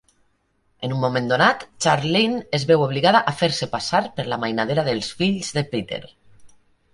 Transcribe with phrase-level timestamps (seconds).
[0.85, 5.13] En un moment donat, Charlene es veu obligada a "fer-se passar" per la mainadera dels
[5.21, 6.03] fills de Peter.